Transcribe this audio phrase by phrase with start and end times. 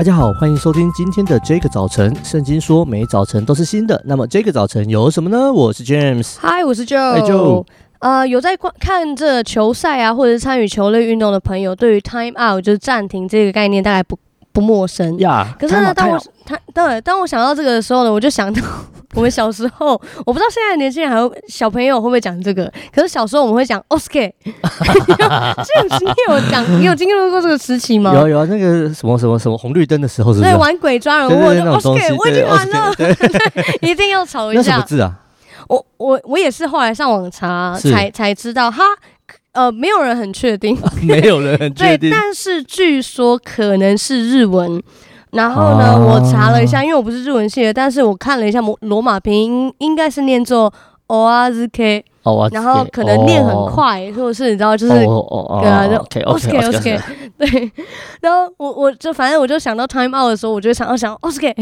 [0.00, 2.16] 大家好，欢迎收听今天的这个早晨。
[2.24, 5.52] 圣经说每早晨都是新的，那么这个早晨有什么呢？
[5.52, 7.20] 我是 James，嗨，我是 Joe。
[7.20, 7.66] Hi Joe。
[7.98, 14.18] 呃，有在观看这球赛啊，或者是参与球类运动的朋友，对于 time out 就是暂停这个概念，大概不
[14.52, 15.54] 不陌生呀。
[15.58, 18.62] 可是呢，当我他对，当我想到这个的时候呢，我就想到。
[19.14, 22.72] 我们小时候，我不知道现在年轻人还有小朋友会不会讲这个。
[22.94, 28.14] 可是小时候我们会讲 Oscar， 这你有讲， 你有经历过这个时期吗？
[28.14, 30.52] 有有啊，那个什么什么什么红绿灯的时候是不是？
[30.52, 32.94] 对，玩鬼抓人，我就 Oscar，我已经玩了，
[33.82, 34.62] 一定要吵一下。
[34.62, 35.12] 那什么字啊？
[35.66, 38.84] 我我我也是后来上网查才才知道，哈，
[39.52, 44.82] 呃，没有人很确定， 没有人很确定，对但是据说可能是日文。
[45.32, 50.72] 然后呢，哦、我查了一下，因为我不是日文系的，但是我看了一下罗罗马拼音，应该是念作
[51.06, 52.04] O R Z K，
[52.50, 57.00] 然后可能念很快，哦、或者是你知道，就是对啊，就 OK OK OK，
[57.38, 57.72] 对。
[58.20, 61.54] 然后我我就反正我就想到 time out 的时候，我就想要想 OK，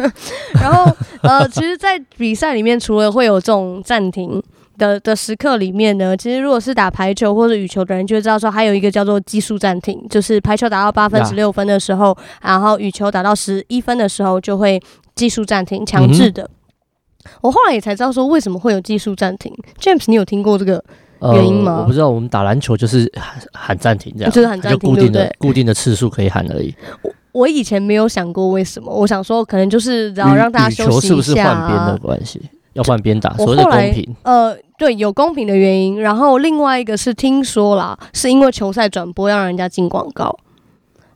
[0.60, 0.84] 然后
[1.22, 4.42] 呃，其实，在比赛里面，除了会有这种暂停。
[4.78, 14.80] 的的时刻里面呢，其实如果是打排球或者羽球的人，就会知道说还有一个叫做技术暂停，就是排球打到八分十六分的时候，啊、然后羽球打到十一分的时候就会
[15.14, 16.42] 技术暂停，强制的。
[16.42, 19.52] 嗯、我后来也才知道说为什么会有技术暂停。
[19.80, 20.82] James，你有听过这个
[21.32, 21.76] 原因吗？
[21.76, 26.74] 呃、我不知道，我们打篮球就是喊喊暂停这样，就是喊暂停，就固定的对对固定的次数可以喊而已。
[27.02, 31.08] 我我以前没有想过为什么，我想说可能就是然后让大家休息一下、啊。
[31.08, 32.42] 羽球是不是换边的关系？
[32.74, 34.16] 要换边打，所谓的公平。
[34.22, 36.00] 呃，对，有公平的原因。
[36.00, 40.36] 然后另外一个是听说啦，是因为球赛转播要让人家进广告，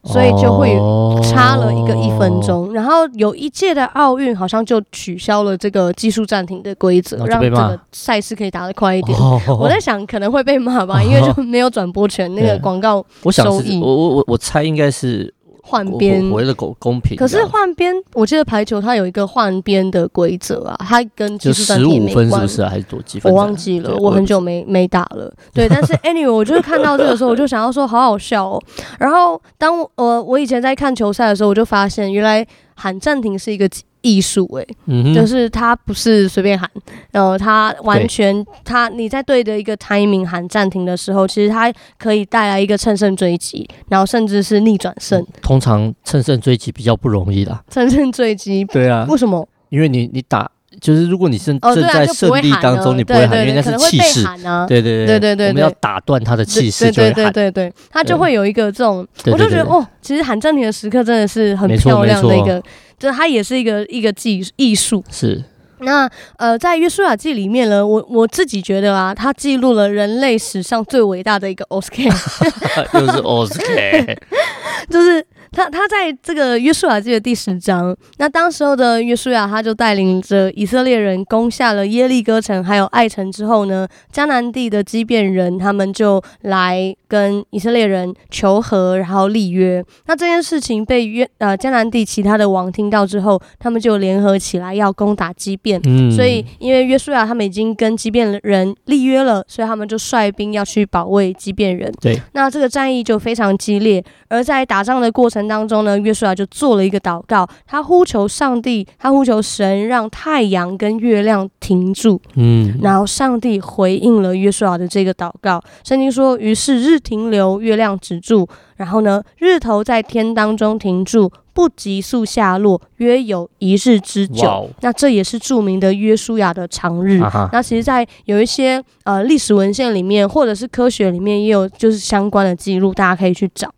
[0.04, 0.76] 所以就会
[1.22, 2.68] 差了一个一分钟。
[2.68, 9.18] 哦、然后有一届的奥运好像就取消了这个技术暂停的规则，让这个赛事可以打得快一点。
[9.18, 13.80] 哦、我在想可能会被骂吧，因为就没有转播权，那个广告收益。
[13.80, 15.34] 我我我我猜应该是。
[15.70, 17.14] 换边，为了公公平。
[17.14, 22.30] 可是换边，我记得排球它有一个换边的规则啊，它跟技术暂停没关系。
[22.30, 22.64] 就十五分是不是？
[22.66, 23.32] 还是多几分？
[23.32, 25.32] 我忘记了，我很久没没打了。
[25.52, 28.62] 对，但是 anyway，我就是看到这个时候，我就想要说，好好笑哦。
[28.98, 33.68] 然后当我呃我以前在看球赛的时候，我就发现原来喊暂停是一个。
[34.08, 36.68] 艺术哎，嗯、就是他不是随便喊，
[37.10, 45.24] 然后他完全对他你在对着一个 timing 喊暂停的时候，其实他可以带来一个乘胜追击，然后甚至是逆转胜。
[45.42, 49.46] 通常乘胜追击比较不容易啦，乘胜追击对啊，为什么？
[49.68, 62.62] 因为你你打就是如果你正正在胜利当中，你不会喊，因为那是气势啊，对对对对对，我们要打断他的气势，对对对对，他就会有一个这种，我就觉得哦，其实喊暂停的时刻真的是很漂亮的一个。
[62.98, 65.42] 这它也是一个一个技艺术，是。
[65.80, 72.06] 那呃，在《约书亚记》里面呢，我我自己觉得啊，它记录了人类史上最伟大的一个 Oscar，，
[72.98, 74.16] 又是 Oscar，，
[74.90, 75.24] 就是。
[75.52, 89.82] 他他在这个约书亚记的第十章，那当时候的约书亚他就带领着以色列人攻下了耶利哥城还有爱城之后呢，迦南地的基变人他们就来跟以色列人求和，然后立约。
[90.06, 95.80] 那这件事情被约呃迦南地其他的王听到之后，他们就联合起来要攻打基变。
[95.86, 101.90] 嗯，所以因为约书亚他们已经跟基变人立约了，所以他们就率兵要去保卫基变人。
[102.00, 105.37] 对，那这个战役就非常激烈，而在打仗的过程。
[105.46, 115.62] 当中呢，约书亚就做了一个祷告，他呼求上帝，他呼求神让太阳跟月亮停住，嗯，然后上帝回应了约书亚的这个祷告。
[115.84, 124.48] 圣经说，于是日停留，月亮止住，然后呢，日头在天当中停住，不急速下落，约有一日之久。
[124.48, 127.18] Wow 那这也是著名的约书亚的长日。
[127.52, 133.68] 那其实，在有一些呃历史文献里面，或者是科学里面，也有就是相关的记录，大家可以去找。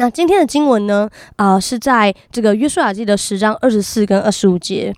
[0.00, 1.10] 那今天的经文呢？
[1.36, 4.94] 啊、呃，是在这个约书亚记的十章二十四跟二十五节。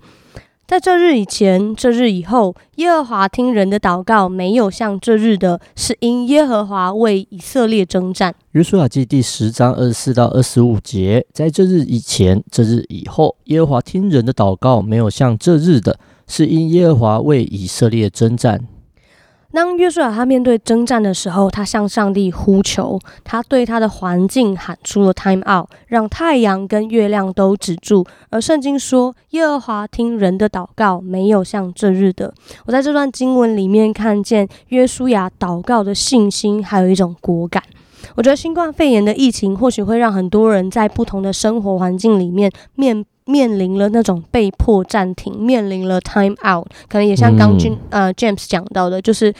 [0.65, 8.33] 在这日以前，这日以后，耶和华听人的祷告，没有像这日的，是因耶和华为以色列征战。
[8.51, 15.99] 约书亚记第十章二十四到二十五节，在这日以前，这日以后，耶和华听人的祷告，没有像这日的，
[16.29, 18.65] 是因耶和华为以色列征战。
[19.53, 28.03] 当约书亚他面对征战的时候，他向上帝呼求，他对他的环境喊出了 time out，让太阳跟月亮都止住。
[28.31, 32.33] 而圣经说，耶和华听人的祷告，没有像这日的。
[32.65, 37.61] 我在这段经文里面看见约书亚祷告的信心，还有一种果敢。
[38.15, 43.05] 我觉得新冠肺炎的疫情或许会让很多人在不同的生活环境里面面。
[43.25, 49.33] 面临了那种被迫暂停，面临了 time out，可能也像刚君、嗯、呃 James 讲到的，就是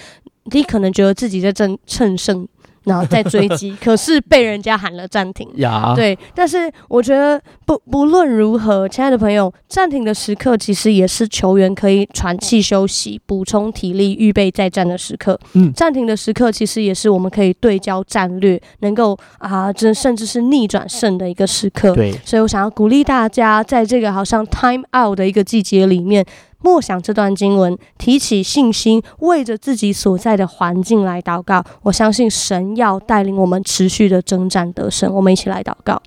[0.45, 2.47] 你可能觉得自己在正乘胜
[2.85, 5.47] 然后再追击， 可是被人家喊了暂停。
[5.55, 15.39] 呀，对，但是我觉得不不论如何，亲爱的朋友，暂停的时刻其实也是球员可以喘气休息、补充体力、预备再战的时刻。
[15.53, 21.93] 嗯，暂停的时刻其实也是我们可以对焦战略，能够啊，这甚至是逆转胜的一个时刻。
[21.93, 26.25] 对，所以我想要鼓励大家，在这个好像 time out 的一个季节里面。
[26.63, 31.63] 默想这段经文，提起信心，为着自己所在的环境来祷告。
[31.83, 35.13] 我相信神要带领我们持续的征战得胜。
[35.13, 36.01] 我们一起来祷告。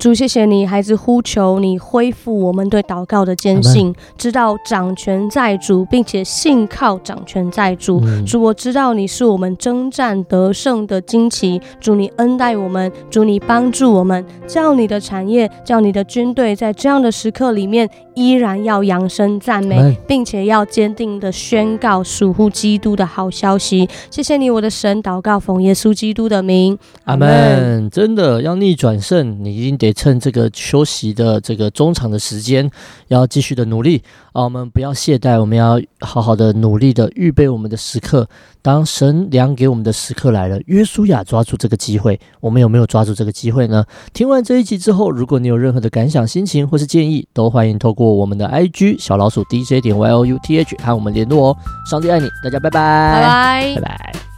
[0.00, 8.00] 主，谢谢你，孩子呼求你恢复我们对祷告的坚信，知道掌权在主，并且信靠掌权在主。
[8.02, 11.60] 嗯、主，我知道你是我们征战得胜的旌旗。
[11.78, 23.86] 主，你恩待我们，主，你帮助我们，叫你的产业，叫你的军队，在这样的时刻里面，依然要扬声赞美，并且要坚定的宣告属乎基督的好消息。
[24.10, 27.90] 谢谢你，我的神，祷告奉耶稣基督的名，阿门。
[27.90, 29.89] 真的要逆转胜，你一定得。
[29.92, 32.70] 趁这个休息的这个中场的时间，
[33.08, 34.02] 要继续的努力
[34.32, 34.44] 啊！
[34.44, 38.28] 我们不要懈怠，我们要好好的努力的预备我们的时刻。
[38.62, 43.84] 当神量给我们的时刻来了，约书亚抓住这个机会，我们有没有抓住这个机会呢？
[44.12, 51.56] 听完这一集之后，如果你有任何的感想、心情或是建议，都欢迎透过我们的 IG 小老鼠 DJ 点 YOUTH 和我们联络哦。
[51.90, 54.29] 上帝爱你，大家拜拜，拜拜，拜拜。